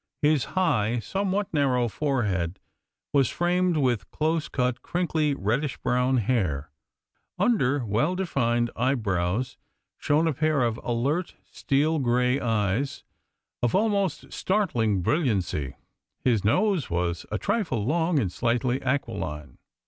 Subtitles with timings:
[0.23, 2.59] His high, somewhat narrow forehead
[3.13, 6.71] was framed with close cut, crinkly, reddish brown hair.
[7.37, 9.57] Under well defined brown eyebrows
[9.99, 13.03] shone a pair of alert steel grey eyes
[13.61, 15.75] of almost startling brilliancy.
[16.23, 19.59] His nose was a trifle long and slightly aquiline.